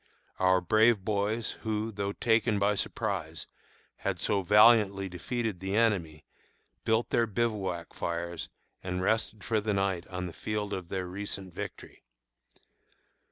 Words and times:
Our 0.39 0.61
brave 0.61 1.05
boys, 1.05 1.51
who, 1.61 1.91
though 1.91 2.13
taken 2.13 2.57
by 2.57 2.73
surprise, 2.73 3.45
had 3.97 4.19
so 4.19 4.41
valiantly 4.41 5.07
defeated 5.07 5.59
the 5.59 5.75
enemy, 5.75 6.25
built 6.83 7.11
their 7.11 7.27
bivouac 7.27 7.93
fires 7.93 8.49
and 8.81 9.03
rested 9.03 9.43
for 9.43 9.61
the 9.61 9.75
night 9.75 10.07
on 10.07 10.25
the 10.25 10.33
field 10.33 10.73
of 10.73 10.89
their 10.89 11.05
recent 11.05 11.53
victory. 11.53 12.01